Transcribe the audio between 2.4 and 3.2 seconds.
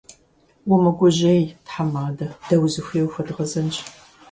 дэ узыхуей